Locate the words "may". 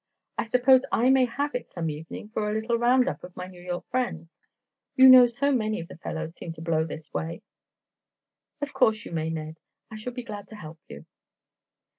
1.11-1.25, 9.11-9.29